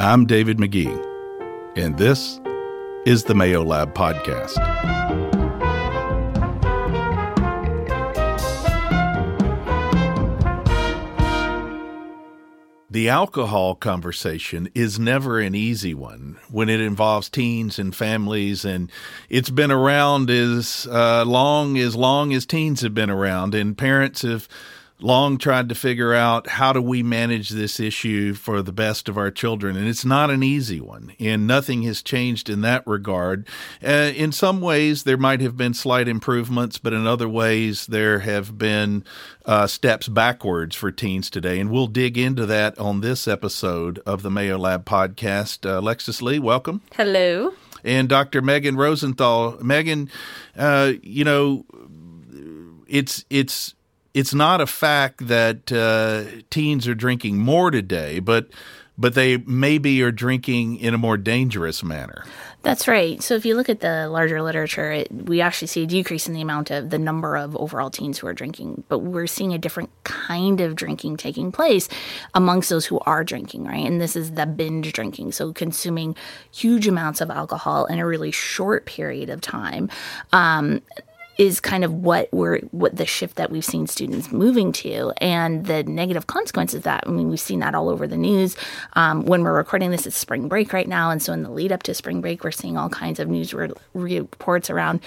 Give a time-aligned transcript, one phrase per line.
[0.00, 0.96] I'm David Magee,
[1.74, 2.38] and this
[3.04, 4.54] is the Mayo Lab Podcast.
[12.88, 18.92] The alcohol conversation is never an easy one when it involves teens and families, and
[19.28, 24.22] it's been around as uh, long as long as teens have been around, and parents
[24.22, 24.46] have
[25.00, 29.16] long tried to figure out how do we manage this issue for the best of
[29.16, 33.46] our children and it's not an easy one and nothing has changed in that regard.
[33.84, 38.20] Uh, in some ways there might have been slight improvements but in other ways there
[38.20, 39.04] have been
[39.46, 44.22] uh, steps backwards for teens today and we'll dig into that on this episode of
[44.22, 45.64] the mayo lab podcast.
[45.64, 46.80] Uh, alexis lee welcome.
[46.94, 47.52] Hello.
[47.84, 49.58] And dr meagen rosenthal.
[49.58, 50.10] Meagen
[50.56, 51.64] uh, you know
[52.88, 53.74] it's it's
[54.14, 58.48] it's not a fact that uh, teens are drinking more today, but
[59.00, 62.24] but they maybe are drinking in a more dangerous manner.
[62.62, 63.22] That's right.
[63.22, 66.34] So if you look at the larger literature, it, we actually see a decrease in
[66.34, 69.58] the amount of the number of overall teens who are drinking, but we're seeing a
[69.58, 71.88] different kind of drinking taking place
[72.34, 73.86] amongst those who are drinking, right?
[73.86, 76.16] And this is the binge drinking, so consuming
[76.52, 79.88] huge amounts of alcohol in a really short period of time.
[80.32, 80.82] Um,
[81.38, 85.66] is kind of what we're what the shift that we've seen students moving to and
[85.66, 87.04] the negative consequences of that.
[87.06, 88.56] I mean, we've seen that all over the news.
[88.94, 91.70] Um, when we're recording this, it's spring break right now, and so in the lead
[91.70, 95.00] up to spring break, we're seeing all kinds of news re- reports around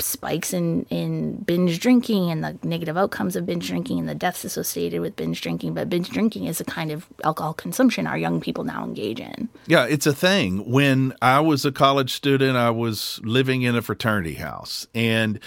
[0.00, 4.44] spikes in, in binge drinking and the negative outcomes of binge drinking and the deaths
[4.44, 5.74] associated with binge drinking.
[5.74, 9.48] But binge drinking is a kind of alcohol consumption our young people now engage in.
[9.66, 10.70] Yeah, it's a thing.
[10.70, 15.38] When I was a college student, I was living in a fraternity house and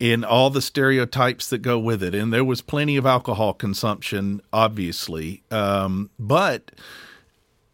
[0.00, 2.14] in all the stereotypes that go with it.
[2.14, 5.44] And there was plenty of alcohol consumption, obviously.
[5.50, 6.72] Um, but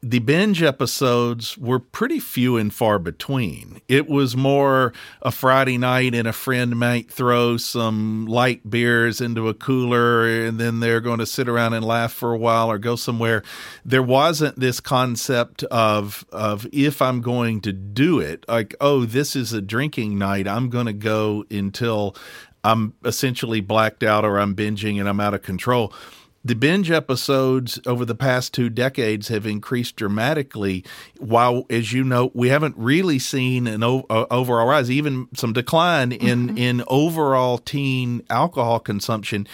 [0.01, 3.81] the binge episodes were pretty few and far between.
[3.89, 9.49] It was more a Friday night and a friend might throw some light beers into
[9.49, 12.79] a cooler and then they're going to sit around and laugh for a while or
[12.79, 13.43] go somewhere.
[13.85, 19.35] There wasn't this concept of of if I'm going to do it, like, oh, this
[19.35, 22.15] is a drinking night, I'm going to go until
[22.63, 25.93] I'm essentially blacked out or I'm binging and I'm out of control
[26.49, 30.83] the binge episodes over the past two decades have increased dramatically.
[31.19, 36.11] While, as you know, we haven't really seen an o- overall rise, even some decline
[36.13, 36.59] in mm-hmm.
[36.59, 39.47] in overall teen alcohol consumption.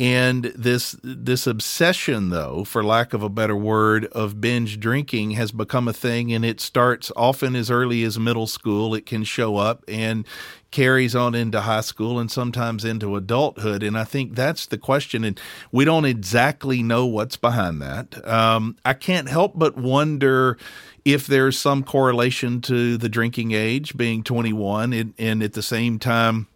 [0.00, 5.52] And this this obsession, though, for lack of a better word, of binge drinking has
[5.52, 8.94] become a thing, and it starts often as early as middle school.
[8.94, 10.26] It can show up, and
[10.74, 13.84] carries on into high school and sometimes into adulthood.
[13.84, 15.22] And I think that's the question.
[15.22, 15.40] And
[15.70, 18.26] we don't exactly know what's behind that.
[18.26, 20.58] Um, I can't help but wonder
[21.04, 26.00] if there's some correlation to the drinking age being 21 and, and at the same
[26.00, 26.48] time,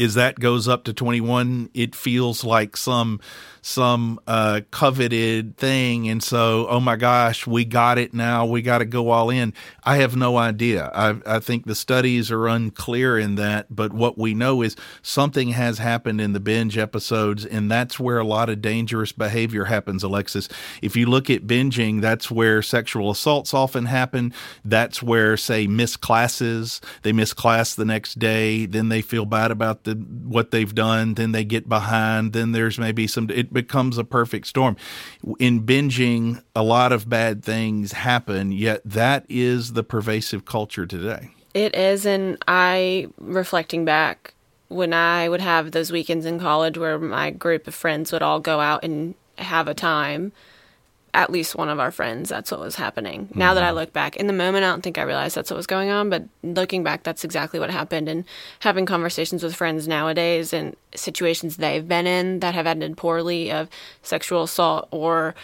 [0.00, 3.20] as that goes up to 21, it feels like some
[3.62, 6.08] some uh, coveted thing.
[6.08, 8.46] And so, oh my gosh, we got it now.
[8.46, 9.52] We got to go all in.
[9.84, 10.90] I have no idea.
[10.94, 13.74] I, I think the studies are unclear in that.
[13.74, 18.18] But what we know is something has happened in the binge episodes, and that's where
[18.18, 20.48] a lot of dangerous behavior happens, Alexis.
[20.82, 24.32] If you look at binging, that's where sexual assaults often happen.
[24.64, 29.50] That's where, say, miss classes, they miss class the next day, then they feel bad
[29.50, 33.28] about the what they've done, then they get behind, then there's maybe some.
[33.30, 34.76] It, becomes a perfect storm.
[35.38, 41.30] In binging, a lot of bad things happen, yet that is the pervasive culture today.
[41.54, 44.34] It is, and I, reflecting back,
[44.68, 48.38] when I would have those weekends in college where my group of friends would all
[48.38, 50.32] go out and have a time,
[51.12, 53.26] at least one of our friends, that's what was happening.
[53.26, 53.38] Mm-hmm.
[53.38, 53.76] Now that I mm-hmm.
[53.76, 56.10] look back, in the moment, I don't think I realized that's what was going on,
[56.10, 58.08] but looking back, that's exactly what happened.
[58.08, 58.24] And
[58.60, 63.68] having conversations with friends nowadays and situations they've been in that have ended poorly of
[64.02, 65.34] sexual assault or,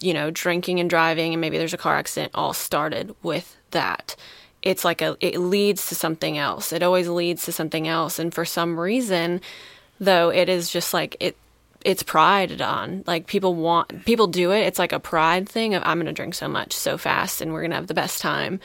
[0.00, 4.14] you know, drinking and driving, and maybe there's a car accident, all started with that.
[4.62, 6.72] It's like a, it leads to something else.
[6.72, 8.18] It always leads to something else.
[8.18, 9.40] And for some reason,
[10.00, 11.36] though, it is just like, it,
[11.84, 13.04] it's prided on.
[13.06, 14.60] Like people want people do it.
[14.60, 17.52] It's like a pride thing of I'm going to drink so much so fast and
[17.52, 18.60] we're going to have the best time.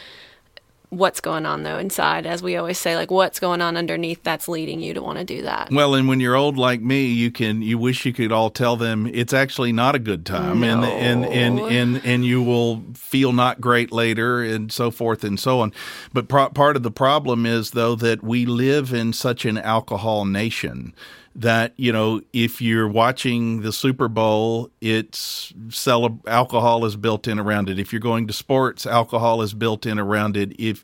[0.90, 4.48] What's going on though inside as we always say like what's going on underneath that's
[4.48, 5.72] leading you to want to do that.
[5.72, 8.78] Well, and when you're old like me, you can you wish you could all tell
[8.78, 10.68] them it's actually not a good time no.
[10.68, 15.40] and, and and and and you will feel not great later and so forth and
[15.40, 15.74] so on.
[16.14, 20.26] But pro- part of the problem is though that we live in such an alcohol
[20.26, 20.94] nation
[21.36, 27.40] that you know if you're watching the Super Bowl, it's cele- alcohol is built in
[27.40, 27.80] around it.
[27.80, 30.54] If you're going to sports, alcohol is built in around it.
[30.60, 30.84] If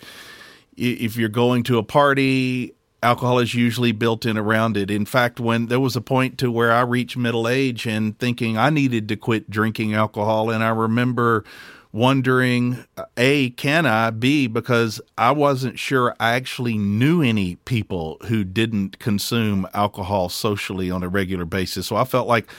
[0.76, 2.74] if you're going to a party,
[3.04, 4.90] alcohol is usually built in around it.
[4.90, 8.58] In fact, when there was a point to where I reached middle age and thinking
[8.58, 11.44] I needed to quit drinking alcohol, and I remember
[11.92, 12.86] wondering
[13.18, 14.10] a can i?
[14.12, 20.92] B because i wasn't sure i actually knew any people who didn't consume alcohol socially
[20.92, 21.88] on a regular basis.
[21.88, 22.50] So i felt like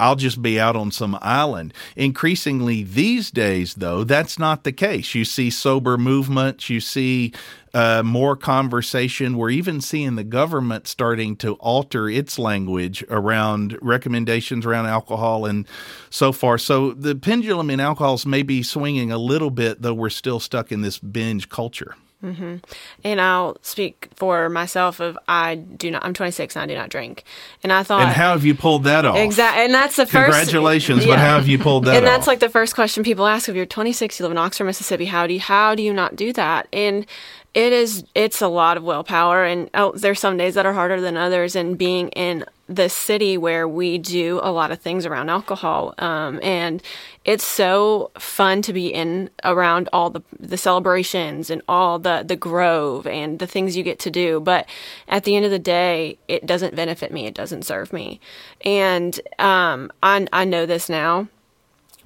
[0.00, 1.72] I'll just be out on some island.
[1.96, 5.14] Increasingly these days, though, that's not the case.
[5.14, 7.32] You see sober movements, you see
[7.72, 9.36] uh, more conversation.
[9.36, 15.66] We're even seeing the government starting to alter its language around recommendations around alcohol and
[16.10, 16.58] so far.
[16.58, 20.72] So the pendulum in alcohols may be swinging a little bit, though we're still stuck
[20.72, 21.96] in this binge culture.
[22.24, 22.56] Mm-hmm.
[23.04, 25.00] And I'll speak for myself.
[25.00, 26.04] Of I do not.
[26.04, 27.24] I'm 26 and I do not drink.
[27.62, 28.02] And I thought.
[28.02, 29.16] And how have you pulled that off?
[29.16, 29.64] Exactly.
[29.64, 30.32] And that's the first.
[30.32, 31.04] Congratulations.
[31.04, 31.12] Yeah.
[31.12, 31.90] But how have you pulled that?
[31.90, 31.98] Off?
[31.98, 32.28] And that's off?
[32.28, 33.48] like the first question people ask.
[33.48, 35.04] If you're 26, you live in Oxford, Mississippi.
[35.04, 36.66] How do you, how do you not do that?
[36.72, 37.06] And
[37.54, 41.00] it is it's a lot of willpower and oh, there's some days that are harder
[41.00, 45.28] than others and being in the city where we do a lot of things around
[45.28, 46.82] alcohol um, and
[47.24, 52.36] it's so fun to be in around all the the celebrations and all the the
[52.36, 54.66] grove and the things you get to do but
[55.08, 58.20] at the end of the day it doesn't benefit me it doesn't serve me.
[58.62, 61.28] And um, I, I know this now.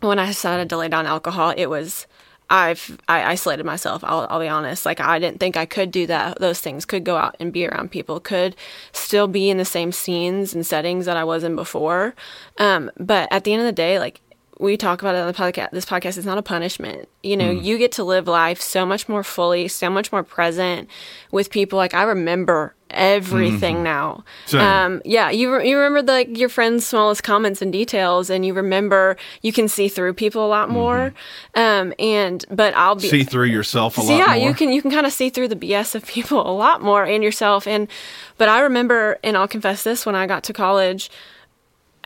[0.00, 2.06] When i decided to lay down alcohol it was
[2.50, 4.02] I've I isolated myself.
[4.04, 4.86] I'll, I'll be honest.
[4.86, 6.38] Like I didn't think I could do that.
[6.40, 8.20] Those things could go out and be around people.
[8.20, 8.56] Could
[8.92, 12.14] still be in the same scenes and settings that I was in before.
[12.58, 14.20] Um, but at the end of the day, like
[14.58, 15.70] we talk about it on the podcast.
[15.70, 17.08] This podcast is not a punishment.
[17.22, 17.62] You know, mm.
[17.62, 20.88] you get to live life so much more fully, so much more present
[21.30, 21.76] with people.
[21.76, 23.84] Like I remember everything mm-hmm.
[23.84, 24.24] now.
[24.52, 28.44] Um, yeah, you re- you remember the, like your friends' smallest comments and details, and
[28.44, 31.12] you remember you can see through people a lot more.
[31.54, 31.60] Mm-hmm.
[31.60, 34.18] Um, and but I'll be see through yourself a so lot.
[34.18, 34.48] Yeah, more.
[34.48, 37.04] you can you can kind of see through the BS of people a lot more
[37.04, 37.66] and yourself.
[37.66, 37.88] And
[38.36, 41.10] but I remember, and I'll confess this: when I got to college.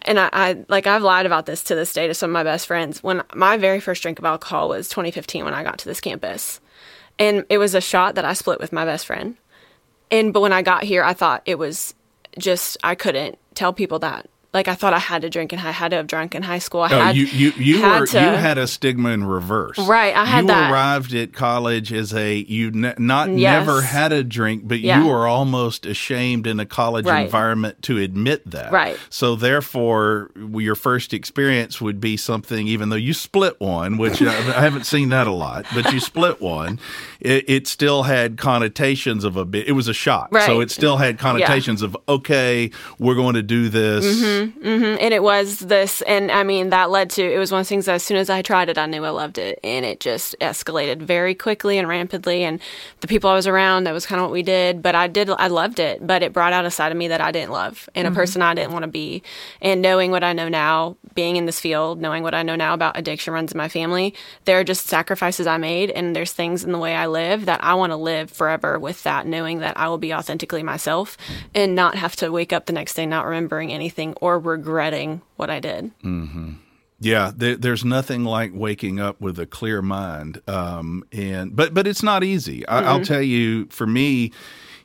[0.02, 2.42] And I, I like I've lied about this to this day to some of my
[2.42, 3.02] best friends.
[3.02, 6.60] When my very first drink of alcohol was 2015 when I got to this campus,
[7.18, 9.36] and it was a shot that I split with my best friend.
[10.10, 11.94] And but when I got here, I thought it was
[12.38, 15.70] just I couldn't tell people that like I thought I had to drink and I
[15.70, 16.82] had to have drunk in high school.
[16.82, 20.14] I oh, had you you you were to, you had a stigma in reverse, right?
[20.14, 20.52] I had that.
[20.56, 20.70] you that.
[20.70, 23.66] arrived at college as a you ne- not yes.
[23.66, 25.00] never had a drink, but yeah.
[25.00, 27.24] you were almost ashamed in a college right.
[27.24, 28.98] environment to admit that, right?
[29.08, 34.32] So therefore, your first experience would be something, even though you split one, which I
[34.32, 36.78] haven't seen that a lot, but you split one.
[37.20, 39.68] It, it, still had connotations of a bit.
[39.68, 40.44] It was a shot, right.
[40.44, 41.86] so it still had connotations yeah.
[41.86, 44.04] of okay, we're going to do this.
[44.04, 47.60] Mm-hmm Mm-hmm, And it was this, and I mean, that led to it was one
[47.60, 49.60] of the things that as soon as I tried it, I knew I loved it.
[49.62, 52.42] And it just escalated very quickly and rampantly.
[52.44, 52.60] And
[53.00, 54.82] the people I was around, that was kind of what we did.
[54.82, 56.04] But I did, I loved it.
[56.06, 58.14] But it brought out a side of me that I didn't love and mm-hmm.
[58.14, 59.22] a person I didn't want to be.
[59.60, 62.74] And knowing what I know now, being in this field, knowing what I know now
[62.74, 65.90] about addiction runs in my family, there are just sacrifices I made.
[65.90, 69.02] And there's things in the way I live that I want to live forever with
[69.04, 71.16] that, knowing that I will be authentically myself
[71.54, 75.50] and not have to wake up the next day not remembering anything or regretting what
[75.50, 75.90] I did.
[76.02, 76.52] Mm-hmm.
[77.00, 81.88] Yeah, there, there's nothing like waking up with a clear mind, um, and but but
[81.88, 82.66] it's not easy.
[82.68, 82.88] I, mm-hmm.
[82.88, 84.30] I'll tell you, for me,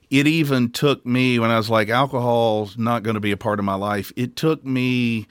[0.10, 3.60] it even took me when I was like, alcohol's not going to be a part
[3.60, 4.12] of my life.
[4.16, 5.28] It took me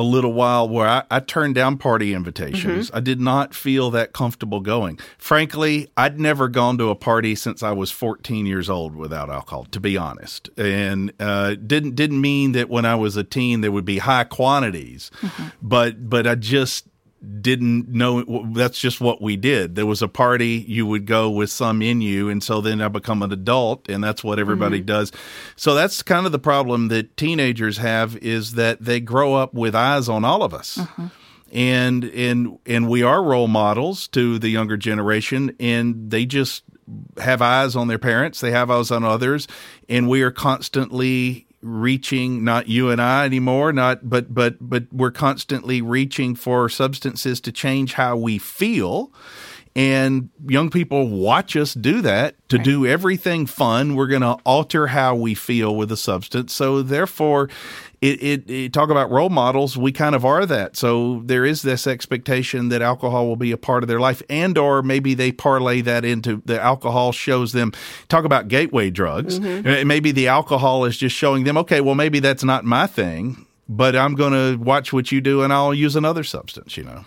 [0.00, 2.88] a little while where I, I turned down party invitations.
[2.88, 2.96] Mm-hmm.
[2.96, 4.98] I did not feel that comfortable going.
[5.18, 9.66] Frankly, I'd never gone to a party since I was 14 years old without alcohol,
[9.66, 13.72] to be honest, and uh, didn't didn't mean that when I was a teen there
[13.72, 15.48] would be high quantities, mm-hmm.
[15.60, 16.86] but but I just
[17.40, 19.74] didn't know that's just what we did.
[19.74, 22.88] There was a party, you would go with some in you, and so then I
[22.88, 24.86] become an adult, and that's what everybody mm-hmm.
[24.86, 25.12] does.
[25.56, 29.74] So that's kind of the problem that teenagers have is that they grow up with
[29.74, 30.78] eyes on all of us.
[30.78, 31.06] Mm-hmm.
[31.52, 36.62] And and and we are role models to the younger generation, and they just
[37.18, 39.48] have eyes on their parents, they have eyes on others,
[39.88, 45.10] and we are constantly reaching not you and I anymore not but but but we're
[45.10, 49.12] constantly reaching for substances to change how we feel.
[49.76, 52.64] And young people watch us do that to right.
[52.64, 53.94] do everything fun.
[53.94, 56.52] We're going to alter how we feel with a substance.
[56.52, 57.48] So therefore
[58.00, 59.76] it, it, it, talk about role models.
[59.76, 60.76] We kind of are that.
[60.76, 64.56] So there is this expectation that alcohol will be a part of their life, and
[64.56, 67.72] or maybe they parlay that into the alcohol shows them.
[68.08, 69.38] Talk about gateway drugs.
[69.38, 69.86] Mm-hmm.
[69.86, 73.94] Maybe the alcohol is just showing them, okay, well maybe that's not my thing, but
[73.94, 76.76] I'm going to watch what you do, and I'll use another substance.
[76.76, 77.04] You know.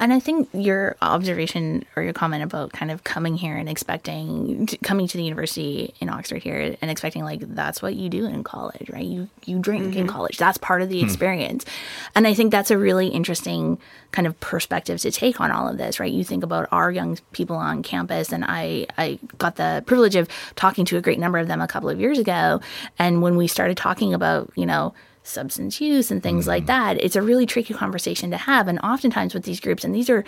[0.00, 4.66] And I think your observation or your comment about kind of coming here and expecting
[4.82, 8.42] coming to the university in Oxford here and expecting like that's what you do in
[8.42, 9.04] college, right?
[9.04, 9.98] You you drink mm-hmm.
[10.00, 10.38] in college.
[10.38, 11.06] That's part of the hmm.
[11.06, 11.66] experience.
[12.14, 13.78] And I think that's a really interesting
[14.12, 16.10] kind of perspective to take on all of this, right?
[16.10, 20.28] You think about our young people on campus and I I got the privilege of
[20.56, 22.62] talking to a great number of them a couple of years ago
[22.98, 24.94] and when we started talking about, you know,
[25.30, 26.50] substance use and things mm-hmm.
[26.50, 27.02] like that.
[27.02, 28.68] It's a really tricky conversation to have.
[28.68, 30.24] And oftentimes with these groups, and these are,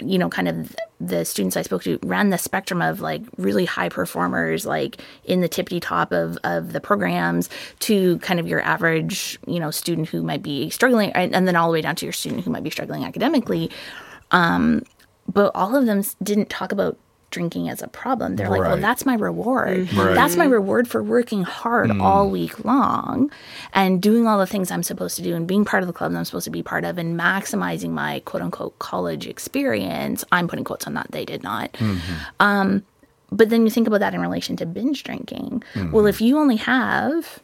[0.00, 3.64] you know, kind of the students I spoke to ran the spectrum of like really
[3.64, 7.48] high performers, like in the tippity top of, of the programs,
[7.80, 11.68] to kind of your average, you know, student who might be struggling, and then all
[11.68, 13.70] the way down to your student who might be struggling academically.
[14.30, 14.82] Um,
[15.26, 16.98] but all of them didn't talk about
[17.30, 18.36] drinking as a problem.
[18.36, 19.86] They're like, well, that's my reward.
[19.86, 20.00] Mm-hmm.
[20.00, 20.14] Right.
[20.14, 22.00] That's my reward for working hard mm.
[22.00, 23.30] all week long
[23.72, 26.12] and doing all the things I'm supposed to do and being part of the club
[26.12, 30.24] that I'm supposed to be part of and maximizing my quote unquote college experience.
[30.32, 31.10] I'm putting quotes on that.
[31.10, 31.72] They did not.
[31.74, 32.14] Mm-hmm.
[32.40, 32.84] Um,
[33.30, 35.62] but then you think about that in relation to binge drinking.
[35.74, 35.90] Mm-hmm.
[35.90, 37.40] Well, if you only have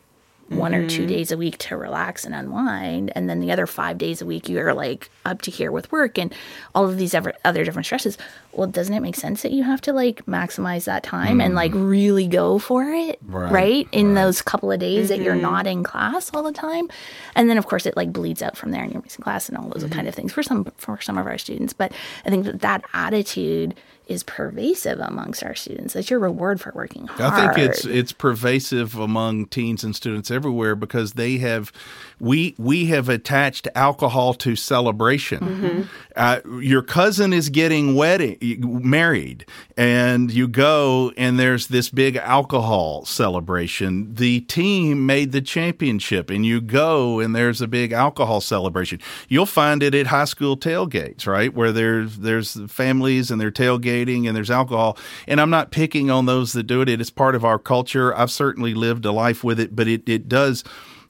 [0.48, 0.84] one mm-hmm.
[0.84, 1.08] or two mm-hmm.
[1.08, 4.48] days a week to relax and unwind and then the other five days a week
[4.48, 6.34] you're like up to here with work and
[6.74, 8.18] all of these other, other different stresses
[8.52, 11.44] well doesn't it make sense that you have to like maximize that time mm.
[11.44, 11.88] and like mm.
[11.88, 13.88] really go for it right, right?
[13.92, 14.22] in right.
[14.22, 15.18] those couple of days mm-hmm.
[15.18, 15.42] that you're mm-hmm.
[15.42, 16.88] not in class all the time
[17.34, 19.56] and then of course it like bleeds out from there and you're missing class and
[19.56, 19.94] all those mm-hmm.
[19.94, 21.92] kind of things for some for some of our students but
[22.26, 23.74] i think that that attitude
[24.12, 25.94] is pervasive amongst our students.
[25.94, 27.20] That's your reward for working hard.
[27.20, 31.72] I think it's it's pervasive among teens and students everywhere because they have
[32.20, 35.40] we we have attached alcohol to celebration.
[35.40, 35.82] Mm-hmm.
[36.14, 38.38] Uh, your cousin is getting wedding
[38.88, 44.14] married, and you go and there's this big alcohol celebration.
[44.14, 49.00] The team made the championship, and you go and there's a big alcohol celebration.
[49.28, 53.50] You'll find it at high school tailgates, right, where there's there's families and they're
[54.08, 54.96] and there's alcohol.
[55.26, 56.88] And I'm not picking on those that do it.
[56.88, 58.14] It is part of our culture.
[58.16, 60.64] I've certainly lived a life with it, but it it does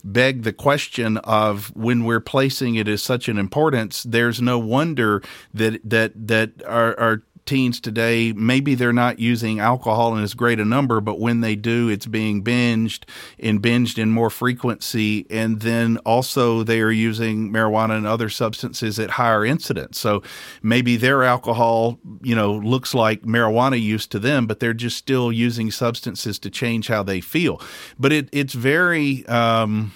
[0.05, 5.23] beg the question of when we're placing it as such an importance, there's no wonder
[5.55, 10.61] that that that our, our teens today, maybe they're not using alcohol in as great
[10.61, 13.05] a number, but when they do, it's being binged
[13.39, 15.27] and binged in more frequency.
[15.31, 19.99] And then also they are using marijuana and other substances at higher incidence.
[19.99, 20.23] So
[20.63, 25.33] maybe their alcohol, you know, looks like marijuana use to them, but they're just still
[25.33, 27.61] using substances to change how they feel.
[27.99, 29.93] But it, it's very, um,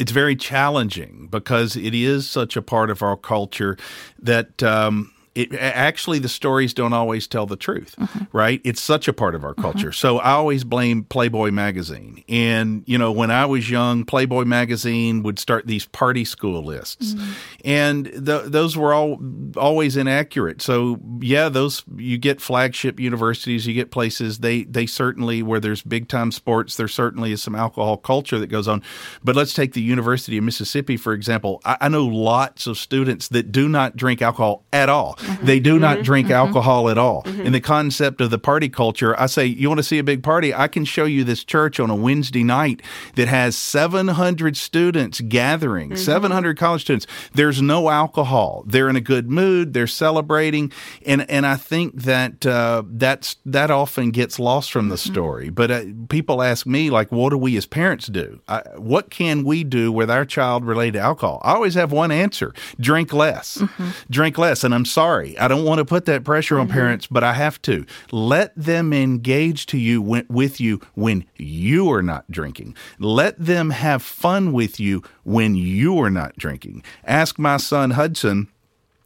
[0.00, 3.76] it's very challenging because it is such a part of our culture
[4.18, 8.24] that um, it actually the stories don't always tell the truth, mm-hmm.
[8.36, 8.60] right?
[8.62, 9.88] It's such a part of our culture.
[9.88, 9.92] Mm-hmm.
[9.92, 12.22] So I always blame Playboy magazine.
[12.28, 17.14] And you know, when I was young, Playboy magazine would start these party school lists.
[17.14, 17.32] Mm-hmm.
[17.64, 19.18] And th- those were all
[19.56, 20.62] always inaccurate.
[20.62, 25.82] So yeah, those you get flagship universities, you get places they they certainly where there's
[25.82, 28.82] big time sports, there certainly is some alcohol culture that goes on.
[29.24, 31.60] But let's take the University of Mississippi for example.
[31.64, 35.18] I, I know lots of students that do not drink alcohol at all.
[35.24, 35.46] Mm-hmm.
[35.46, 36.04] They do not mm-hmm.
[36.04, 36.34] drink mm-hmm.
[36.34, 37.22] alcohol at all.
[37.26, 40.22] In the concept of the party culture, I say, you want to see a big
[40.22, 40.54] party?
[40.54, 42.82] I can show you this church on a Wednesday night
[43.16, 47.06] that has 700 students gathering, 700 college students.
[47.32, 48.64] There's no alcohol.
[48.66, 49.72] They're in a good mood.
[49.72, 50.72] They're celebrating,
[51.06, 55.50] and and I think that uh, that's that often gets lost from the story.
[55.50, 58.40] But uh, people ask me like, what do we as parents do?
[58.48, 61.40] I, what can we do with our child related to alcohol?
[61.42, 63.90] I always have one answer: drink less, mm-hmm.
[64.10, 64.64] drink less.
[64.64, 65.38] And I'm sorry sorry.
[65.38, 66.76] I don't want to put that pressure on mm-hmm.
[66.76, 67.86] parents, but I have to.
[68.10, 72.76] Let them engage to you with you when you are not drinking.
[72.98, 76.82] Let them have fun with you when you are not drinking.
[77.04, 78.48] Ask my son Hudson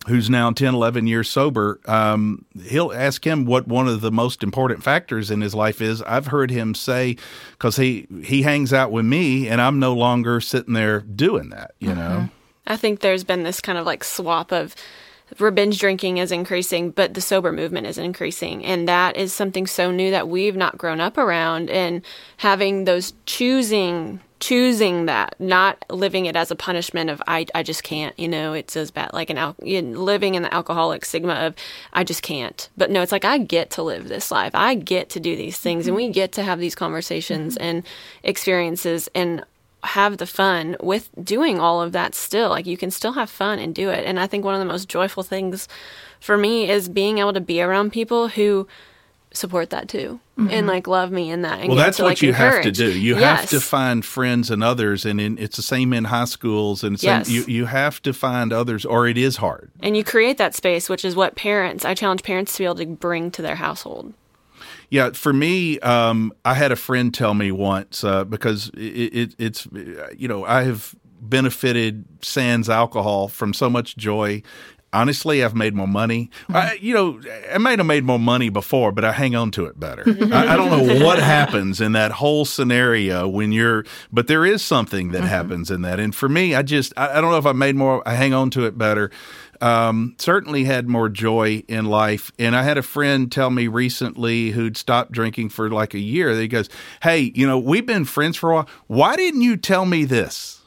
[0.07, 4.43] who's now 10, 11 years sober, um, he'll ask him what one of the most
[4.43, 6.01] important factors in his life is.
[6.03, 7.17] I've heard him say,
[7.51, 11.73] because he, he hangs out with me and I'm no longer sitting there doing that,
[11.79, 11.99] you mm-hmm.
[11.99, 12.29] know?
[12.67, 14.75] I think there's been this kind of like swap of
[15.51, 18.65] binge drinking is increasing, but the sober movement is increasing.
[18.65, 21.71] And that is something so new that we've not grown up around.
[21.71, 22.03] And
[22.39, 27.83] having those choosing choosing that, not living it as a punishment of I, I just
[27.83, 31.55] can't, you know, it's as bad like an al- living in the alcoholic stigma of
[31.93, 32.69] I just can't.
[32.77, 34.53] But no, it's like I get to live this life.
[34.55, 35.89] I get to do these things, mm-hmm.
[35.89, 37.65] and we get to have these conversations mm-hmm.
[37.65, 37.83] and
[38.23, 39.09] experiences.
[39.15, 39.45] And
[39.85, 42.51] have the fun with doing all of that still.
[42.51, 44.05] Like you can still have fun and do it.
[44.05, 45.69] And I think one of the most joyful things
[46.21, 48.67] for me is being able to be around people who
[49.33, 50.51] support that too mm-hmm.
[50.51, 51.67] and like love me in that.
[51.67, 52.65] well, that's to, what like, you encourage.
[52.65, 52.99] have to do.
[52.99, 53.41] You yes.
[53.41, 56.85] have to find friends and others, and in, it's the same in high schools.
[56.85, 57.29] And yes.
[57.29, 59.71] you you have to find others, or it is hard.
[59.81, 61.85] And you create that space, which is what parents.
[61.85, 64.15] I challenge parents to be able to bring to their household.
[64.91, 69.35] Yeah, for me, um, I had a friend tell me once uh, because it, it,
[69.39, 69.69] it's
[70.17, 74.43] you know I have benefited sans alcohol from so much joy
[74.93, 76.31] honestly, I've made more money.
[76.45, 76.57] Mm-hmm.
[76.57, 77.21] I, you know,
[77.53, 80.05] I might have made more money before, but I hang on to it better.
[80.07, 84.63] I, I, don't know what happens in that whole scenario when you're, but there is
[84.63, 85.27] something that mm-hmm.
[85.27, 86.01] happens in that.
[86.01, 88.33] And for me, I just, I, I, don't know if I made more, I hang
[88.33, 89.11] on to it better.
[89.61, 92.31] Um, certainly had more joy in life.
[92.39, 96.33] And I had a friend tell me recently who'd stopped drinking for like a year.
[96.33, 96.69] He goes,
[97.03, 98.69] Hey, you know, we've been friends for a while.
[98.87, 100.58] Why didn't you tell me this?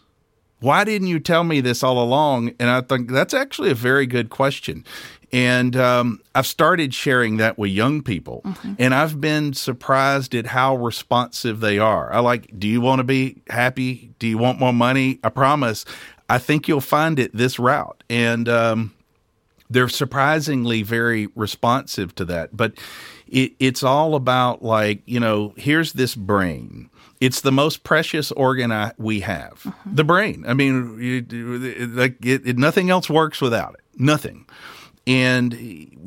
[0.62, 2.54] Why didn't you tell me this all along?
[2.60, 4.86] And I think that's actually a very good question.
[5.34, 8.74] And um, I've started sharing that with young people, mm-hmm.
[8.78, 12.12] and I've been surprised at how responsive they are.
[12.12, 14.12] I like, do you want to be happy?
[14.20, 15.20] Do you want more money?
[15.24, 15.86] I promise.
[16.30, 18.04] I think you'll find it this route.
[18.10, 18.94] And um,
[19.70, 22.56] they're surprisingly very responsive to that.
[22.56, 22.74] But
[23.28, 26.90] it, it's all about, like, you know, here's this brain
[27.22, 29.72] it's the most precious organ I, we have, uh-huh.
[29.86, 30.44] the brain.
[30.48, 33.82] I mean, you, like it, it, nothing else works without it.
[33.98, 34.46] Nothing.
[35.08, 35.54] And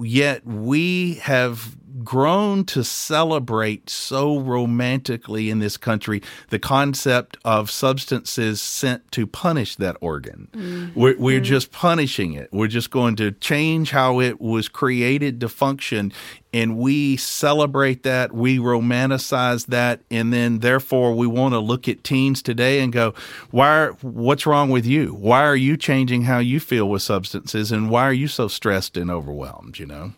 [0.00, 8.60] yet we have grown to celebrate so romantically in this country the concept of substances
[8.60, 10.48] sent to punish that organ.
[10.52, 10.98] Mm-hmm.
[10.98, 12.48] We're, we're, just punishing it.
[12.52, 16.12] We're just going to change how it was created to function.
[16.54, 22.04] And we celebrate that, we romanticize that, and then therefore we want to look at
[22.04, 23.12] teens today and go,
[23.50, 23.68] "Why?
[23.68, 25.14] Are, what's wrong with you?
[25.14, 28.96] Why are you changing how you feel with substances, and why are you so stressed
[28.96, 30.12] and overwhelmed?" You know.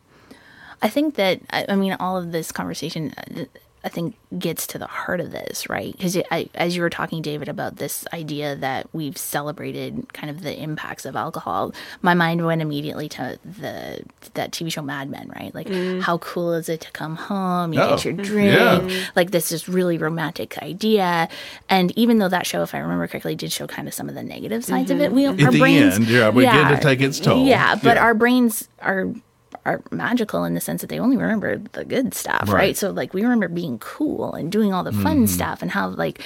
[0.86, 3.44] I think that I mean all of this conversation uh,
[3.82, 5.92] I think gets to the heart of this, right?
[5.92, 6.16] Because
[6.54, 11.04] as you were talking, David, about this idea that we've celebrated kind of the impacts
[11.04, 14.02] of alcohol, my mind went immediately to the
[14.34, 15.54] that TV show Mad Men, right?
[15.54, 16.02] Like, mm.
[16.02, 19.06] how cool is it to come home, you oh, get your drink, yeah.
[19.16, 21.28] like this is really romantic idea.
[21.68, 24.14] And even though that show, if I remember correctly, did show kind of some of
[24.14, 25.00] the negative sides mm-hmm.
[25.00, 27.46] of it, we At our brains, end, yeah, we yeah, get to take its toll.
[27.46, 28.02] Yeah, but yeah.
[28.02, 29.12] our brains are
[29.66, 32.54] are magical in the sense that they only remember the good stuff, right?
[32.54, 32.76] right?
[32.76, 35.26] So like we remember being cool and doing all the fun mm-hmm.
[35.26, 36.22] stuff and how like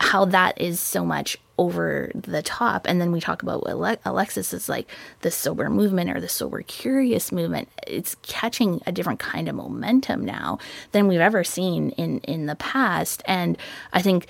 [0.00, 2.86] how that is so much over the top.
[2.86, 4.90] And then we talk about what Alexis is like
[5.22, 7.68] the sober movement or the sober curious movement.
[7.86, 10.58] It's catching a different kind of momentum now
[10.92, 13.22] than we've ever seen in in the past.
[13.26, 13.56] And
[13.92, 14.26] I think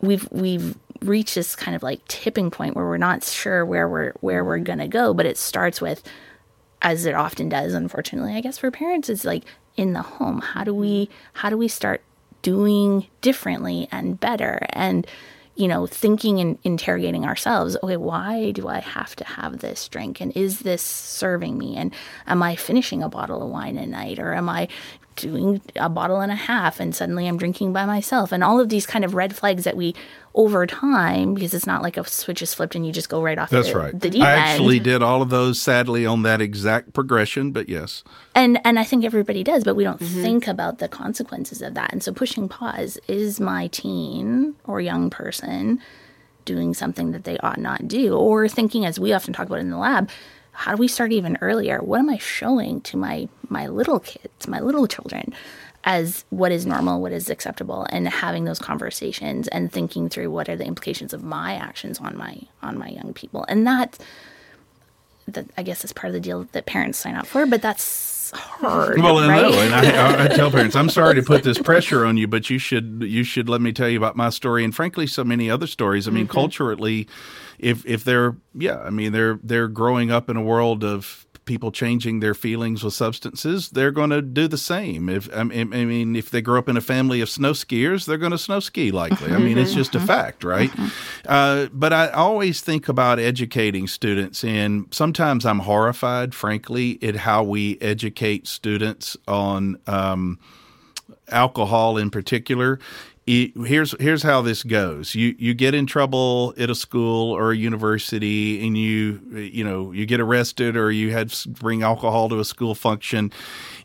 [0.00, 4.12] we've we've reached this kind of like tipping point where we're not sure where we're
[4.20, 6.02] where we're gonna go, but it starts with
[6.82, 9.44] as it often does unfortunately i guess for parents is like
[9.80, 10.40] in the home.
[10.40, 12.02] How do we how do we start
[12.42, 14.66] doing differently and better?
[14.70, 15.06] And
[15.56, 20.20] you know thinking and interrogating ourselves okay why do i have to have this drink?
[20.20, 21.76] And is this serving me?
[21.76, 21.94] And
[22.26, 24.18] am i finishing a bottle of wine a night?
[24.18, 24.68] Or am i
[25.16, 28.32] doing a bottle and a half and suddenly I'm drinking by myself?
[28.32, 29.94] And all of these kind of red flags that we
[30.34, 33.38] over time because it's not like a switch is flipped and you just go right
[33.38, 33.98] off That's the, right.
[33.98, 34.84] The deep I actually end.
[34.84, 38.04] did all of those sadly on that exact progression, but yes.
[38.34, 40.22] And and I think everybody does, but we don't mm-hmm.
[40.22, 41.92] think about the consequences of that.
[41.92, 45.80] And so pushing pause is my teen or young person
[46.44, 49.70] doing something that they ought not do or thinking as we often talk about in
[49.70, 50.08] the lab
[50.52, 51.78] how do we start even earlier?
[51.78, 55.32] What am I showing to my my little kids, my little children,
[55.84, 60.48] as what is normal, what is acceptable, and having those conversations and thinking through what
[60.48, 63.98] are the implications of my actions on my on my young people, and that
[65.28, 68.32] that I guess is part of the deal that parents sign up for, but that's
[68.32, 68.98] hard.
[69.00, 69.42] Well, right?
[69.42, 72.50] no, and I, I, tell parents, I'm sorry to put this pressure on you, but
[72.50, 75.50] you should you should let me tell you about my story, and frankly, so many
[75.50, 76.06] other stories.
[76.06, 76.32] I mean, mm-hmm.
[76.32, 77.08] culturally
[77.60, 81.72] if if they're yeah, I mean they're they're growing up in a world of people
[81.72, 85.08] changing their feelings with substances, they're going to do the same.
[85.08, 88.32] If I mean, if they grow up in a family of snow skiers, they're going
[88.32, 89.32] to snow ski likely.
[89.32, 90.06] I mean, it's just a mm-hmm.
[90.06, 90.70] fact, right?
[90.70, 90.88] Mm-hmm.
[91.26, 97.42] Uh, but I always think about educating students, and sometimes I'm horrified, frankly, at how
[97.42, 99.78] we educate students on.
[99.86, 100.38] Um,
[101.32, 102.80] alcohol in particular
[103.30, 105.14] here's here's how this goes.
[105.14, 109.92] You you get in trouble at a school or a university, and you you know
[109.92, 113.32] you get arrested or you had bring alcohol to a school function,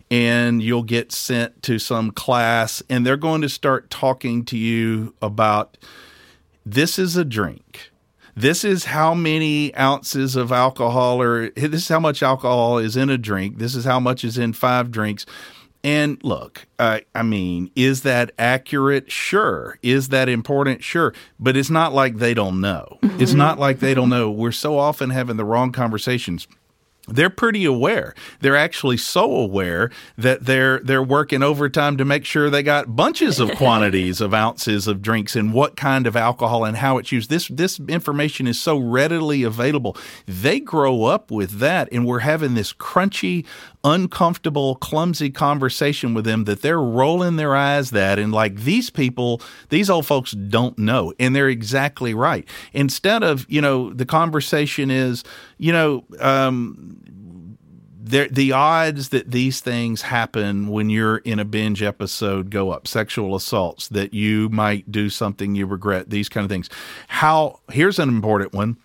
[0.10, 5.14] and you'll get sent to some class, and they're going to start talking to you
[5.22, 5.78] about
[6.66, 7.92] this is a drink.
[8.36, 13.10] This is how many ounces of alcohol or this is how much alcohol is in
[13.10, 13.60] a drink.
[13.60, 15.26] This is how much is in five drinks.
[15.86, 19.12] And look, uh, I mean, is that accurate?
[19.12, 19.78] Sure.
[19.84, 20.84] Is that important?
[20.84, 21.14] Sure.
[21.40, 22.98] But it's not like they don't know.
[23.04, 23.22] Mm-hmm.
[23.22, 24.32] It's not like they don't know.
[24.32, 26.48] We're so often having the wrong conversations
[27.08, 28.16] they're pretty aware.
[28.40, 33.40] They're actually so aware that they're they're working overtime to make sure they got bunches
[33.40, 37.30] of quantities of ounces of drinks and what kind of alcohol and how it's used.
[37.30, 39.96] This this information is so readily available.
[40.26, 43.46] They grow up with that and we're having this crunchy,
[43.86, 49.42] uncomfortable, clumsy conversation with them that they're rolling their eyes that and like these people,
[49.70, 51.14] these old folks don't know.
[51.20, 52.46] And they're exactly right.
[52.74, 55.24] Instead of, you know, the conversation is,
[55.60, 56.98] you know, um,
[58.06, 63.36] the odds that these things happen when you're in a binge episode go up sexual
[63.36, 66.70] assaults that you might do something you regret these kind of things
[67.08, 68.78] how here's an important one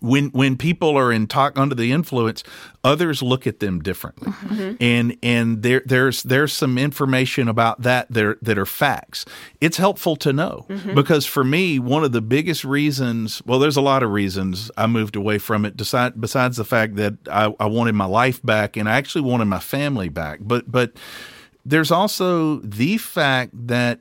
[0.00, 2.44] when when people are in talk under the influence,
[2.84, 4.74] others look at them differently, mm-hmm.
[4.80, 9.24] and and there there's there's some information about that there that are facts.
[9.60, 10.94] It's helpful to know mm-hmm.
[10.94, 14.86] because for me, one of the biggest reasons, well, there's a lot of reasons I
[14.86, 15.76] moved away from it.
[15.76, 19.46] Besides, besides the fact that I, I wanted my life back and I actually wanted
[19.46, 20.92] my family back, but but
[21.64, 24.00] there's also the fact that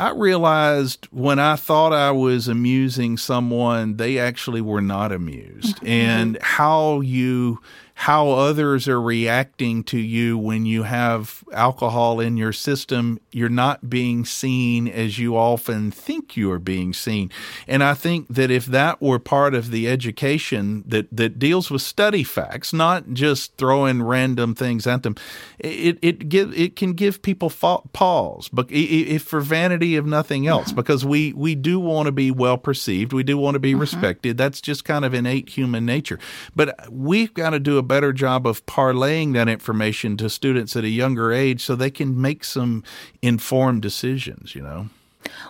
[0.00, 5.76] I realized when I thought I was amusing someone, they actually were not amused.
[5.76, 5.86] Mm-hmm.
[5.86, 7.60] And how you
[8.00, 13.20] how others are reacting to you when you have alcohol in your system.
[13.30, 17.30] You're not being seen as you often think you are being seen.
[17.68, 21.82] And I think that if that were part of the education that, that deals with
[21.82, 25.14] study facts, not just throwing random things at them,
[25.58, 30.72] it, it, give, it can give people pause, but if for vanity of nothing else,
[30.72, 33.12] because we, we do want to be well perceived.
[33.12, 33.82] We do want to be mm-hmm.
[33.82, 34.38] respected.
[34.38, 36.18] That's just kind of innate human nature.
[36.56, 40.84] But we've got to do a better job of parlaying that information to students at
[40.84, 42.84] a younger age so they can make some
[43.20, 44.88] informed decisions, you know?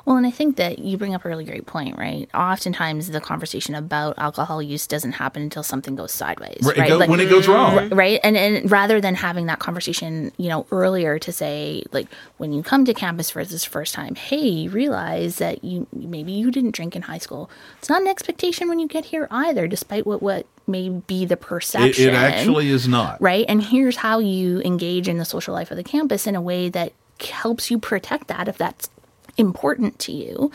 [0.05, 2.29] Well, and I think that you bring up a really great point, right?
[2.35, 6.77] Oftentimes, the conversation about alcohol use doesn't happen until something goes sideways, right?
[6.77, 6.89] right?
[6.89, 7.55] Go, like, when it goes mm.
[7.55, 8.21] wrong, right?
[8.25, 12.63] And and rather than having that conversation, you know, earlier to say, like, when you
[12.63, 16.73] come to campus for this first time, hey, you realize that you maybe you didn't
[16.73, 17.51] drink in high school.
[17.79, 21.37] It's not an expectation when you get here either, despite what what may be the
[21.37, 22.09] perception.
[22.09, 23.45] It, it actually is not, right?
[23.49, 26.69] And here's how you engage in the social life of the campus in a way
[26.69, 28.89] that helps you protect that if that's
[29.37, 30.51] important to you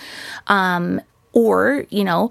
[0.48, 1.02] um,
[1.34, 2.30] or you know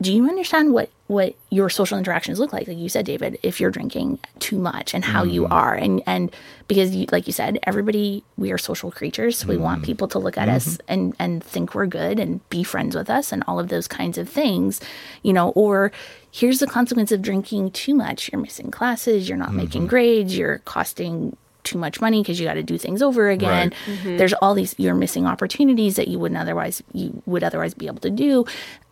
[0.00, 3.60] do you understand what what your social interactions look like like you said david if
[3.60, 5.32] you're drinking too much and how mm.
[5.32, 6.34] you are and and
[6.68, 9.60] because you, like you said everybody we are social creatures so we mm.
[9.60, 10.56] want people to look at mm-hmm.
[10.56, 13.88] us and and think we're good and be friends with us and all of those
[13.88, 14.80] kinds of things
[15.22, 15.90] you know or
[16.30, 19.58] here's the consequence of drinking too much you're missing classes you're not mm-hmm.
[19.58, 21.36] making grades you're costing
[21.68, 23.68] too much money because you got to do things over again.
[23.68, 23.96] Right.
[23.96, 24.16] Mm-hmm.
[24.16, 28.00] There's all these you're missing opportunities that you wouldn't otherwise you would otherwise be able
[28.00, 28.44] to do,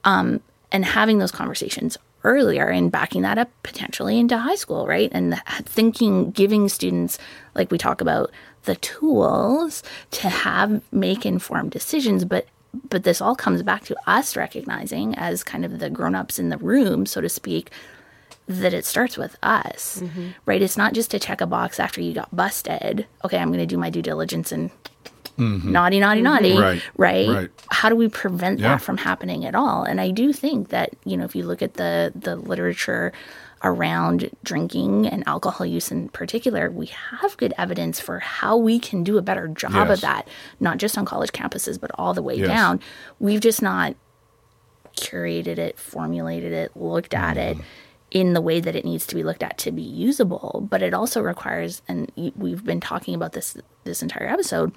[0.04, 5.10] um, and having those conversations earlier and backing that up potentially into high school, right?
[5.12, 7.18] And thinking, giving students
[7.54, 8.30] like we talk about
[8.64, 12.46] the tools to have make informed decisions, but
[12.90, 16.58] but this all comes back to us recognizing as kind of the grown-ups in the
[16.58, 17.70] room so to speak
[18.48, 20.28] that it starts with us, mm-hmm.
[20.44, 20.62] right?
[20.62, 23.06] It's not just to check a box after you got busted.
[23.24, 24.70] Okay, I'm going to do my due diligence and
[25.36, 25.72] mm-hmm.
[25.72, 26.60] naughty, naughty, naughty, mm-hmm.
[26.60, 26.82] right.
[26.96, 27.28] right?
[27.28, 27.50] Right.
[27.70, 28.68] How do we prevent yeah.
[28.68, 29.82] that from happening at all?
[29.82, 33.12] And I do think that you know if you look at the the literature
[33.64, 39.02] around drinking and alcohol use in particular, we have good evidence for how we can
[39.02, 39.90] do a better job yes.
[39.90, 40.28] of that,
[40.60, 42.46] not just on college campuses, but all the way yes.
[42.46, 42.80] down.
[43.18, 43.96] We've just not
[44.96, 47.60] curated it, formulated it, looked at mm-hmm.
[47.60, 47.66] it
[48.16, 50.94] in the way that it needs to be looked at to be usable but it
[50.94, 54.72] also requires and we've been talking about this this entire episode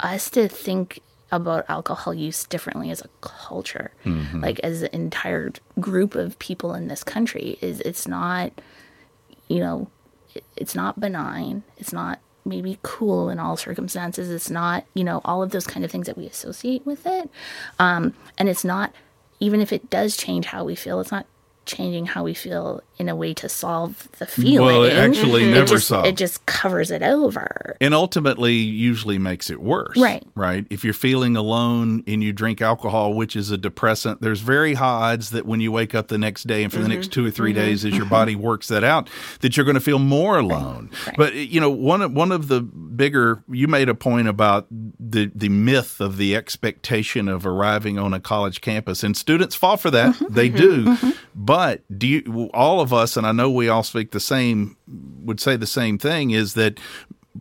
[0.00, 4.40] us to think about alcohol use differently as a culture mm-hmm.
[4.40, 8.50] like as an entire group of people in this country is it's not
[9.48, 9.86] you know
[10.56, 15.42] it's not benign it's not maybe cool in all circumstances it's not you know all
[15.42, 17.28] of those kind of things that we associate with it
[17.78, 18.94] um, and it's not
[19.40, 21.26] even if it does change how we feel it's not
[21.64, 24.66] changing how we feel in a way to solve the feeling.
[24.66, 26.08] Well, it actually it never just, solves.
[26.08, 27.76] It just covers it over.
[27.80, 29.96] and ultimately usually makes it worse.
[29.98, 30.24] Right.
[30.34, 30.66] Right.
[30.70, 35.12] If you're feeling alone and you drink alcohol, which is a depressant, there's very high
[35.12, 37.22] odds that when you wake up the next day and for the next mm-hmm.
[37.22, 37.60] two or 3 mm-hmm.
[37.60, 39.08] days, as your body works that out,
[39.40, 40.90] that you're going to feel more alone.
[41.06, 41.16] Right.
[41.16, 45.30] But you know, one of one of the bigger you made a point about the
[45.34, 49.90] the myth of the expectation of arriving on a college campus, and students fall for
[49.90, 50.14] that.
[50.14, 50.34] Mm-hmm.
[50.34, 50.96] They do.
[51.34, 51.61] But
[51.96, 54.76] do you all of us, and I know we all speak the same,
[55.24, 56.78] would say the same thing, is that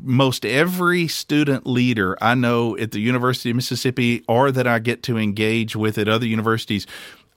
[0.02, 5.04] most every student leader I know at the University of Mississippi or that I get
[5.04, 6.88] to engage with at other universities,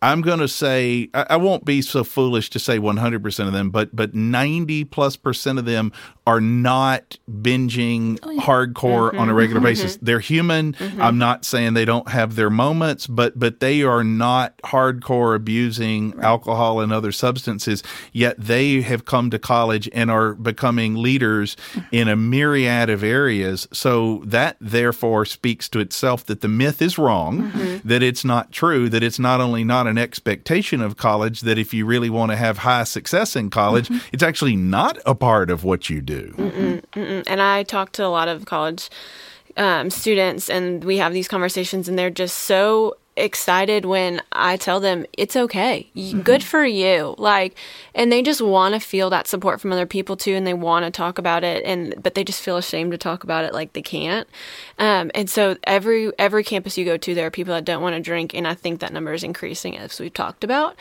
[0.04, 3.70] I'm going to say I, I won't be so foolish to say 100% of them,
[3.70, 5.92] but but 90 plus percent of them
[6.26, 9.32] are not binging oh, hardcore on a mm-hmm.
[9.32, 9.66] regular mm-hmm.
[9.66, 9.96] basis.
[10.00, 10.74] They're human.
[10.74, 11.00] Mm-hmm.
[11.00, 16.14] I'm not saying they don't have their moments, but but they are not hardcore abusing
[16.20, 17.82] alcohol and other substances.
[18.12, 21.56] Yet they have come to college and are becoming leaders
[21.92, 23.66] in a myriad of areas.
[23.72, 28.90] So that therefore speaks to itself that the myth is wrong, that it's not true,
[28.90, 32.36] that it's not only not an expectation of college, that if you really want to
[32.36, 36.34] have high success in college, it's actually not a part of what you do.
[36.94, 38.90] and I talk to a lot of college
[39.56, 44.80] um, students, and we have these conversations, and they're just so excited when I tell
[44.80, 47.56] them it's okay, Y- good for you, like,
[47.94, 50.84] and they just want to feel that support from other people too, and they want
[50.84, 53.72] to talk about it, and but they just feel ashamed to talk about it, like
[53.72, 54.26] they can't.
[54.78, 57.94] Um, and so every every campus you go to, there are people that don't want
[57.94, 60.76] to drink, and I think that number is increasing as we've talked about.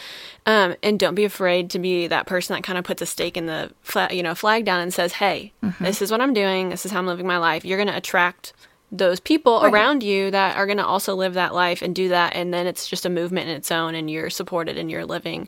[0.46, 3.38] Um, and don't be afraid to be that person that kind of puts a stake
[3.38, 6.70] in the flag, you know, flag down and says, "Hey, this is what I'm doing.
[6.70, 8.54] This is how I'm living my life." You're going to attract
[8.94, 12.36] those people around you that are going to also live that life and do that
[12.36, 15.48] and then it's just a movement in its own and you're supported and you're living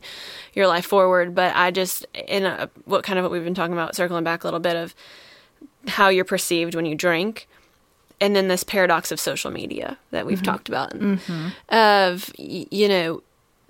[0.52, 1.34] your life forward.
[1.34, 4.42] But i just in a what kind of what we've been talking about circling back
[4.42, 4.94] a little bit of
[5.86, 7.46] how you're perceived when you drink
[8.20, 10.44] and then this paradox of social media that we've mm-hmm.
[10.46, 10.90] talked about.
[10.90, 11.48] Mm-hmm.
[11.74, 13.22] Of you know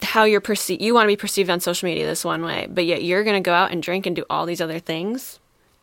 [0.02, 2.84] how you're perceived you want to be perceived on social media this one way but
[2.84, 5.38] yet you're going to go out and drink and do all these other things.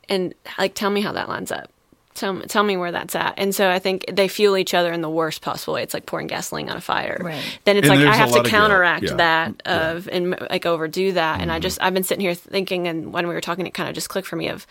[0.09, 1.69] And like tell me how that lines up
[2.13, 3.33] tell me, tell me where that's at.
[3.37, 5.83] And so i think they fuel each other in the worst possible way.
[5.83, 7.17] It's like pouring gasoline on a fire.
[7.21, 7.59] Right.
[7.65, 9.15] then it's And like i have lot to of counteract yeah.
[9.15, 11.41] that of and like overdo that.
[11.41, 13.89] And i just i've been sitting here thinking and when we were talking it kind
[13.89, 14.65] of just clicked for me of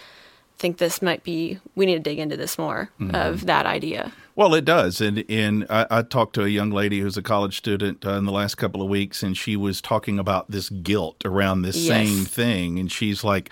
[0.59, 4.13] think this might be we need to dig into this more of that idea.
[4.37, 7.59] Well, it does, and and I, I talked to a young lady who's a college
[7.59, 11.25] student uh, in the last couple of weeks, and she was talking about this guilt
[11.27, 11.89] around this Yes.
[12.09, 13.51] same thing, and she's like.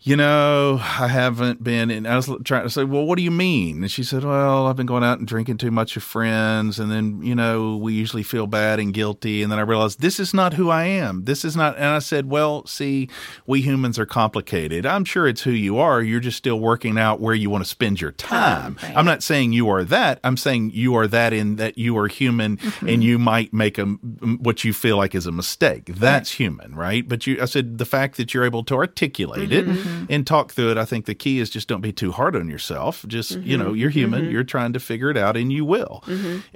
[0.00, 3.32] You know, I haven't been, and I was trying to say, well, what do you
[3.32, 3.82] mean?
[3.82, 6.90] And she said, well, I've been going out and drinking too much with friends, and
[6.90, 9.42] then, you know, we usually feel bad and guilty.
[9.42, 11.24] And then I realized this is not who I am.
[11.24, 13.08] This is not, and I said, well, see,
[13.44, 14.86] we humans are complicated.
[14.86, 16.00] I'm sure it's who you are.
[16.00, 18.78] You're just still working out where you want to spend your oh, time.
[18.82, 18.96] right.
[18.96, 20.20] I'm not saying you are that.
[20.22, 22.88] I'm saying you are that in that you are human mm-hmm.
[22.88, 25.86] and you might make a what you feel like is a mistake.
[25.86, 27.06] That's human, right?
[27.06, 29.97] But you I said the fact that you're able to articulate it mm-hmm.
[30.08, 32.48] And talk through it, I think the key is just don't be too hard on
[32.48, 33.04] yourself.
[33.08, 36.02] Just, you know, you're human, you're trying to figure it out and you will.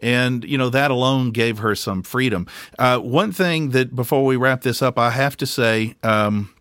[0.00, 2.46] And you know, that alone gave her some freedom.
[2.78, 6.51] Uh, one thing that before we wrap this up, I have to say um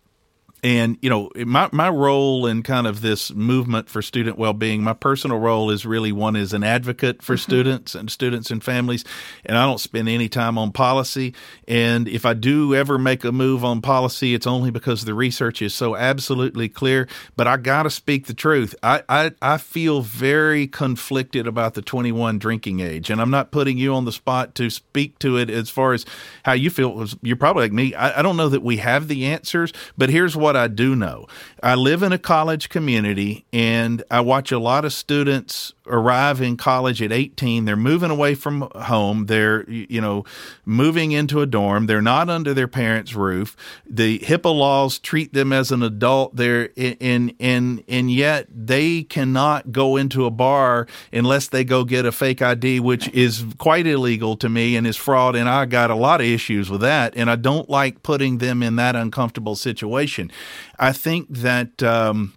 [0.63, 4.93] and you know my my role in kind of this movement for student well-being my
[4.93, 7.51] personal role is really one as an advocate for mm-hmm.
[7.51, 9.03] students and students and families
[9.45, 11.33] and I don't spend any time on policy.
[11.67, 15.61] And if I do ever make a move on policy it's only because the research
[15.61, 17.07] is so absolutely clear.
[17.35, 18.75] But I got to speak the truth.
[18.83, 23.77] I, I I feel very conflicted about the 21 drinking age and I'm not putting
[23.77, 26.05] you on the spot to speak to it as far as
[26.43, 27.07] how you feel.
[27.21, 27.95] You're probably like me.
[27.95, 31.27] I, I don't know that we have the answers but here's what I do know.
[31.63, 36.57] I live in a college community and I watch a lot of students arrive in
[36.57, 37.65] college at 18.
[37.65, 39.25] They're moving away from home.
[39.25, 40.23] They're, you know,
[40.65, 41.85] moving into a dorm.
[41.85, 43.55] They're not under their parents' roof.
[43.87, 46.35] The HIPAA laws treat them as an adult.
[46.35, 52.05] They're in, and, and yet they cannot go into a bar unless they go get
[52.05, 55.35] a fake ID, which is quite illegal to me and is fraud.
[55.35, 57.13] And I got a lot of issues with that.
[57.15, 60.31] And I don't like putting them in that uncomfortable situation.
[60.79, 62.33] I think that, um,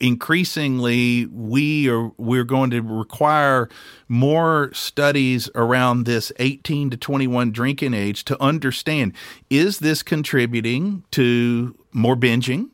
[0.00, 3.68] increasingly we are we're going to require
[4.08, 9.12] more studies around this 18 to 21 drinking age to understand
[9.50, 12.70] is this contributing to more binging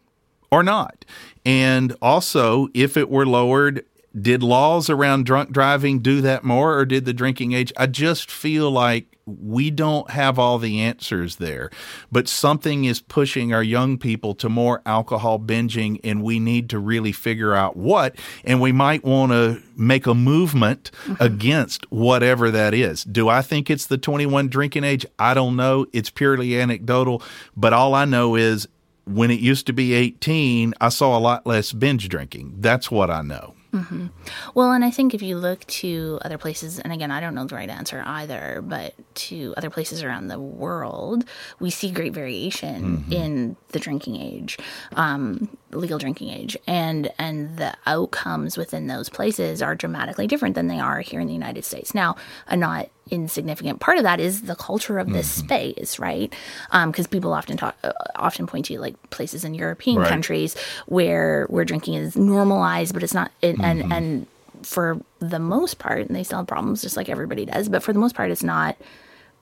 [0.51, 1.05] or not?
[1.45, 3.85] And also if it were lowered
[4.19, 8.31] did laws around drunk driving do that more or did the drinking age i just
[8.31, 11.69] feel like we don't have all the answers there,
[12.12, 16.79] but something is pushing our young people to more alcohol binging, and we need to
[16.79, 18.17] really figure out what.
[18.45, 21.21] And we might want to make a movement mm-hmm.
[21.23, 23.03] against whatever that is.
[23.03, 25.05] Do I think it's the 21 drinking age?
[25.19, 25.87] I don't know.
[25.93, 27.21] It's purely anecdotal,
[27.57, 28.69] but all I know is
[29.07, 32.57] when it used to be 18, I saw a lot less binge drinking.
[32.59, 33.56] That's what I know.
[33.77, 34.07] Mm-hmm.
[34.55, 37.45] Well, and I think if you look to other places, and again, I don't know
[37.45, 38.95] the right answer either, but
[39.27, 41.25] to other places around the world,
[41.61, 43.12] we see great variation mm-hmm.
[43.12, 44.59] in the drinking age,
[44.93, 50.67] um, legal drinking age, and and the outcomes within those places are dramatically different than
[50.67, 51.95] they are here in the United States.
[51.95, 52.17] Now,
[52.49, 55.47] a not insignificant part of that is the culture of this mm-hmm.
[55.47, 56.35] space, right?
[56.73, 60.09] Because um, people often talk, uh, often point to like places in European right.
[60.09, 63.93] countries where where drinking is normalized, but it's not, and mm-hmm.
[63.93, 64.27] and, and
[64.62, 67.93] for the most part, and they still have problems just like everybody does, but for
[67.93, 68.77] the most part, it's not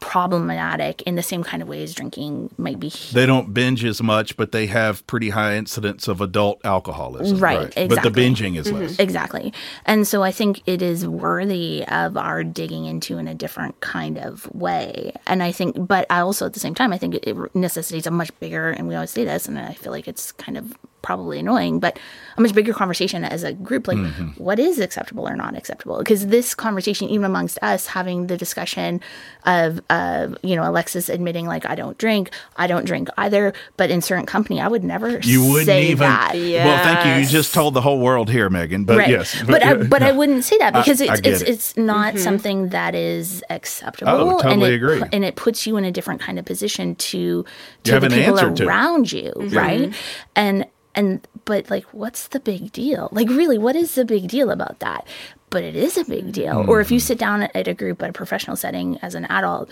[0.05, 2.93] problematic in the same kind of way as drinking might be.
[3.12, 7.38] They don't binge as much, but they have pretty high incidence of adult alcoholism.
[7.38, 7.67] Right, right.
[7.69, 7.88] Exactly.
[7.88, 8.81] But the binging is mm-hmm.
[8.81, 8.99] less.
[8.99, 9.53] Exactly.
[9.87, 14.19] And so I think it is worthy of our digging into in a different kind
[14.19, 15.12] of way.
[15.27, 18.11] And I think, but I also at the same time, I think it necessitates a
[18.11, 21.38] much bigger, and we always say this, and I feel like it's kind of probably
[21.38, 21.99] annoying, but
[22.37, 24.29] a much bigger conversation as a group like mm-hmm.
[24.43, 29.01] what is acceptable or not acceptable because this conversation even amongst us having the discussion
[29.45, 33.90] of uh, you know alexis admitting like i don't drink i don't drink either but
[33.90, 36.67] in certain company i would never you wouldn't say even that yes.
[36.67, 39.11] well thank you you just told the whole world here meagen but right.
[39.11, 41.49] yes but but, I, but I, wouldn't say that because I, it's it's, it.
[41.49, 42.23] it's not mm-hmm.
[42.23, 45.03] something that is acceptable oh, totally and it, agree.
[45.12, 47.45] and it puts you in a different kind of position to
[47.85, 49.19] to the people around to.
[49.19, 49.57] you mm-hmm.
[49.57, 49.95] right
[50.35, 54.50] and and but like what's the big deal like really what is the big deal
[54.50, 55.07] about that
[55.50, 56.68] but it is a big deal mm-hmm.
[56.68, 57.07] or if you mm-hmm.
[57.07, 59.70] sit down at a group at a professional setting as an adult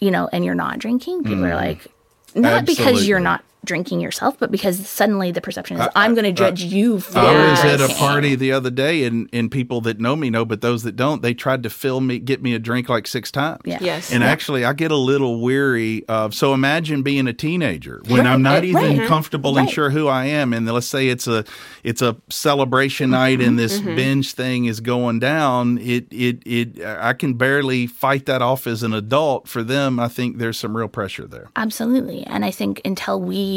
[0.00, 1.46] you know and you're not drinking people mm-hmm.
[1.46, 1.86] are like
[2.34, 2.74] not Absolutely.
[2.74, 6.32] because you're not drinking yourself, but because suddenly the perception is I, am going to
[6.32, 7.18] judge uh, you for.
[7.18, 10.44] I was at a party the other day, and and people that know me know,
[10.44, 13.30] but those that don't, they tried to fill me, get me a drink like six
[13.30, 13.60] times.
[13.64, 13.78] Yeah.
[13.80, 14.30] Yes, and yeah.
[14.30, 16.34] actually, I get a little weary of.
[16.34, 18.32] So imagine being a teenager when right.
[18.32, 18.96] I'm not even right.
[18.96, 19.06] Mm-hmm.
[19.06, 19.62] comfortable right.
[19.62, 21.44] and sure who I am, and let's say it's a
[21.82, 23.48] it's a celebration night, mm-hmm.
[23.48, 23.96] and this mm-hmm.
[23.96, 25.78] binge thing is going down.
[25.78, 29.48] It it it I can barely fight that off as an adult.
[29.48, 31.48] For them, I think there's some real pressure there.
[31.56, 33.55] Absolutely, and I think until we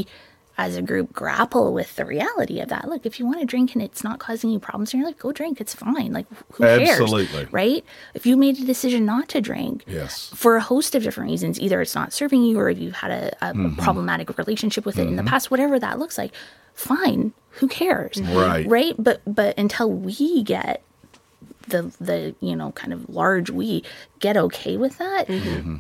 [0.59, 2.89] as a group grapple with the reality of that.
[2.89, 5.17] Look, if you want to drink and it's not causing you problems in your life,
[5.17, 5.62] go drink.
[5.62, 6.12] It's fine.
[6.12, 6.99] Like who cares?
[6.99, 7.47] Absolutely.
[7.49, 7.85] Right?
[8.13, 11.62] If you made a decision not to drink, yes, for a host of different reasons,
[11.62, 13.75] either it's not serving you or if you've had a, a mm-hmm.
[13.75, 15.12] problematic relationship with it mm-hmm.
[15.12, 15.29] in the mm-hmm.
[15.29, 16.33] past, whatever that looks like,
[16.73, 17.31] fine.
[17.51, 18.21] Who cares?
[18.21, 18.67] Right.
[18.67, 18.95] Right?
[18.97, 20.83] But but until we get
[21.69, 23.83] the the you know kind of large we
[24.19, 25.77] get okay with that mm-hmm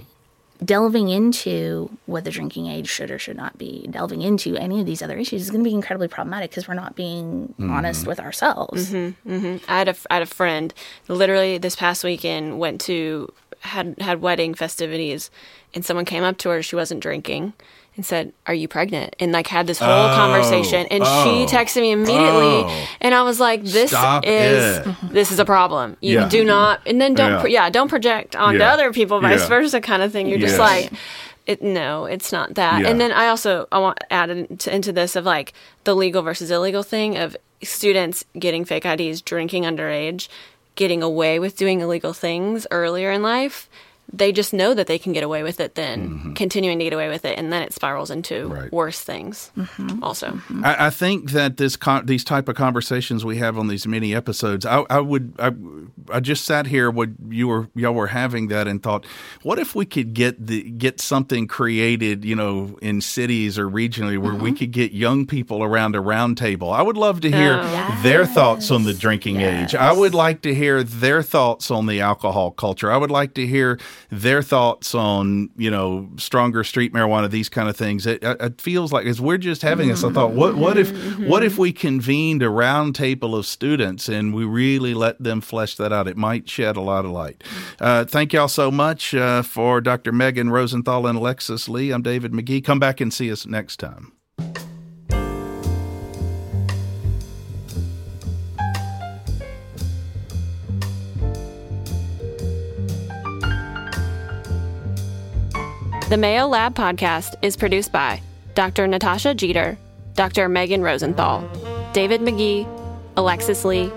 [0.63, 4.85] delving into what the drinking age should or should not be, delving into any of
[4.85, 7.71] these other issues is going to be incredibly problematic because we're not being mm-hmm.
[7.71, 8.91] honest with ourselves.
[8.91, 9.71] Mm-hmm, mm-hmm.
[9.71, 10.73] I had a I had a friend
[11.07, 15.31] literally this past weekend went to had had wedding festivities,
[15.73, 16.61] and someone came up to her.
[16.61, 17.53] She wasn't drinking
[17.99, 20.87] and said, "Are you pregnant?" and like had this whole oh, conversation.
[20.89, 24.95] And oh, she texted me immediately, oh, and I was like, "This is it.
[25.11, 25.97] this is a problem.
[25.99, 26.29] You yeah.
[26.29, 28.71] do not." And then don't yeah, yeah don't project onto yeah.
[28.71, 30.27] other people, vice versa, kind of thing.
[30.27, 30.51] You're yes.
[30.51, 30.91] just like.
[31.45, 32.85] It, no, it's not that.
[32.85, 36.21] And then I also I want to add into, into this of like the legal
[36.21, 40.27] versus illegal thing of students getting fake IDs, drinking underage,
[40.75, 43.67] getting away with doing illegal things earlier in life
[44.11, 46.33] they just know that they can get away with it then mm-hmm.
[46.33, 48.71] continuing to get away with it and then it spirals into right.
[48.71, 50.03] worse things mm-hmm.
[50.03, 50.65] also mm-hmm.
[50.65, 54.15] I, I, think that this con- these type of conversations we have on these mini
[54.15, 55.51] episodes I, I would I,
[56.11, 59.05] I, just sat here when you were y'all were having that and thought
[59.43, 64.17] what if we could get the get something created you know in cities or regionally
[64.17, 64.57] where we mm-hmm.
[64.57, 67.71] could get young people around a round table I would love to hear oh.
[67.71, 68.03] yes.
[68.03, 69.73] their thoughts on the drinking yes.
[69.73, 73.35] age I would like to hear their thoughts on the alcohol culture I would like
[73.35, 73.77] to hear
[74.09, 78.05] their thoughts on you know stronger street marijuana, these kind of things.
[78.05, 81.43] It, it feels like as we're just having this, I thought, what what if what
[81.43, 85.91] if we convened a round table of students and we really let them flesh that
[85.91, 86.07] out?
[86.07, 87.43] It might shed a lot of light.
[87.79, 90.11] Uh, thank y'all so much uh, for Dr.
[90.11, 91.91] Meagen Rosenthal and Alexis Lee.
[91.91, 92.61] I'm David Magee.
[92.61, 94.13] Come back and see us next time.
[106.09, 108.23] The Mayo Lab podcast is produced by
[108.55, 108.87] Dr.
[108.87, 109.77] Natasha Jeter,
[110.15, 110.49] Dr.
[110.49, 111.47] Meagen Rosenthal,
[111.93, 112.67] David Magee,
[113.15, 113.91] Alexis Lee,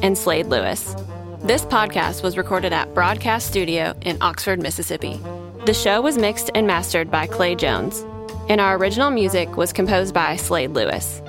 [0.00, 0.94] and Slade Lewis.
[1.42, 5.20] This podcast was recorded at Broadcast Studio in Oxford, Mississippi.
[5.64, 8.06] The show was mixed and mastered by Clay Jones,
[8.48, 11.20] and our original music was composed by Slade Lewis.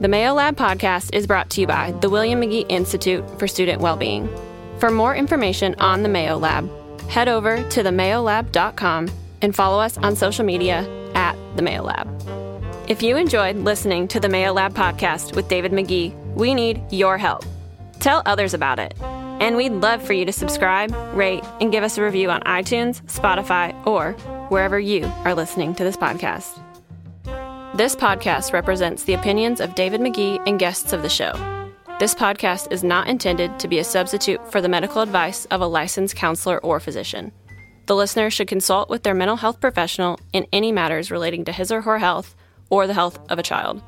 [0.00, 3.80] The Mayo Lab podcast is brought to you by the William Magee Institute for Student
[3.80, 4.28] Wellbeing.
[4.80, 6.68] For more information on the Mayo Lab,
[7.08, 9.10] head over to themayolab.com
[9.42, 12.08] and follow us on social media at the Mayo Lab.
[12.88, 17.18] If you enjoyed listening to the Mayo Lab podcast with David Magee, we need your
[17.18, 17.44] help.
[17.98, 18.94] Tell others about it.
[19.40, 23.02] And we'd love for you to subscribe, rate, and give us a review on iTunes,
[23.02, 24.12] Spotify, or
[24.48, 26.62] wherever you are listening to this podcast.
[27.76, 31.32] This podcast represents the opinions of David Magee and guests of the show.
[31.98, 35.66] This podcast is not intended to be a substitute for the medical advice of a
[35.66, 37.32] licensed counselor or physician.
[37.86, 41.70] The listener should consult with their mental health professional in any matters relating to his
[41.70, 42.34] or her health
[42.68, 43.80] or the health of a child.